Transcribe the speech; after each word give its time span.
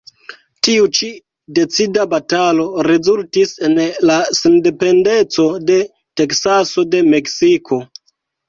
Tiu 0.67 0.85
ĉi 0.99 1.09
decida 1.59 2.05
batalo 2.13 2.65
rezultis 2.87 3.53
en 3.69 3.77
la 4.11 4.17
sendependeco 4.41 5.47
de 5.69 5.79
Teksaso 6.23 6.91
de 6.97 7.07
Meksiko. 7.15 7.81